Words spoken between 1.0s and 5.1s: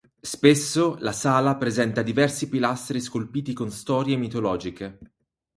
la sala presenta diversi pilastri scolpiti con storie mitologiche.